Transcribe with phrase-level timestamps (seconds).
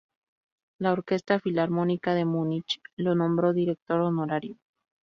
[0.79, 4.57] La Orquesta Filarmónica de Múnich lo nombró Director Honorario.